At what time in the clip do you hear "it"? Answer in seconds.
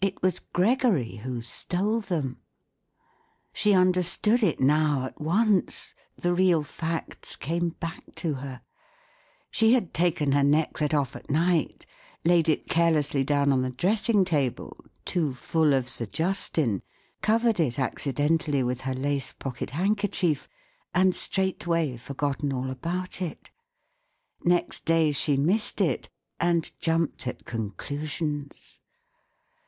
0.00-0.16, 4.42-4.58, 12.48-12.66, 17.60-17.78, 23.22-23.50, 25.80-26.08